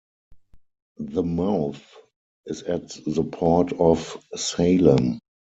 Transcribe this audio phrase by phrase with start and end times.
[0.97, 1.83] The mouth
[2.47, 5.19] is at the Port of Salem.